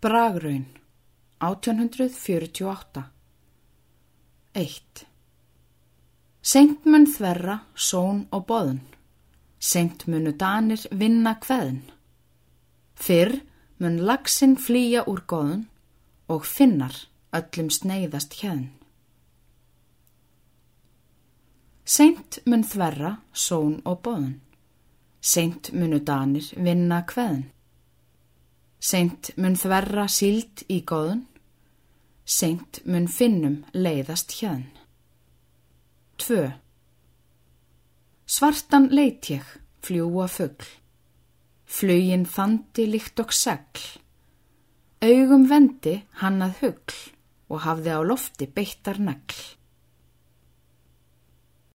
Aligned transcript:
Bragraun 0.00 0.66
1848 1.38 3.02
1. 4.52 5.06
Seint 6.40 6.86
mun 6.86 7.06
þverra, 7.10 7.56
són 7.74 8.20
og 8.30 8.44
boðun. 8.46 8.78
Seint 9.58 10.06
munu 10.06 10.36
danir 10.38 10.86
vinna 10.94 11.34
kveðin. 11.42 11.82
Fyrr 12.94 13.40
mun 13.82 13.98
lagsinn 14.06 14.54
flýja 14.54 15.02
úr 15.10 15.24
góðun 15.26 15.66
og 16.30 16.46
finnar 16.46 16.94
öllum 17.34 17.66
sneiðast 17.66 18.38
hérn. 18.38 18.68
Seint 21.82 22.38
mun 22.46 22.62
þverra, 22.62 23.16
són 23.34 23.80
og 23.82 24.04
boðun. 24.06 24.38
Seint 25.18 25.74
munu 25.74 25.98
danir 25.98 26.54
vinna 26.54 27.02
kveðin. 27.02 27.48
Seint 28.88 29.32
mun 29.36 29.56
þverra 29.58 30.06
síld 30.08 30.62
í 30.72 30.78
góðun, 30.88 31.26
seint 32.24 32.78
mun 32.88 33.08
finnum 33.12 33.58
leiðast 33.74 34.32
hjön. 34.38 34.62
2. 36.24 36.46
Svartan 38.24 38.86
leit 38.94 39.28
ég, 39.34 39.44
fljúa 39.84 40.24
fuggl, 40.32 40.70
flugin 41.68 42.24
þandi 42.36 42.86
líkt 42.94 43.20
og 43.20 43.34
segl, 43.36 43.84
augum 45.04 45.44
vendi 45.52 45.98
hann 46.22 46.40
að 46.46 46.56
huggl 46.62 46.98
og 47.52 47.64
hafði 47.66 47.92
á 47.92 48.00
lofti 48.08 48.48
beittar 48.48 49.02
negl. 49.04 49.42